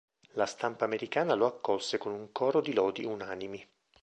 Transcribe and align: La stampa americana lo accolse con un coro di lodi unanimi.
La 0.31 0.47
stampa 0.47 0.83
americana 0.83 1.35
lo 1.35 1.45
accolse 1.45 1.99
con 1.99 2.11
un 2.11 2.31
coro 2.31 2.59
di 2.59 2.73
lodi 2.73 3.05
unanimi. 3.05 3.63